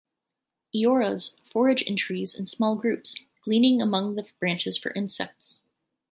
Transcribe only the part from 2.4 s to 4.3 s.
small groups, gleaning among the